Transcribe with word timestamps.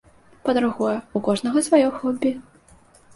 Па-другое, 0.45 0.93
у 1.19 1.21
кожнага 1.27 1.63
сваё 1.67 1.91
хобі. 1.99 2.31